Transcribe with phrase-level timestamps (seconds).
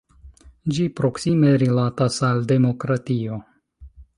[0.77, 3.39] Ĝi proksime rilatas al demokratio.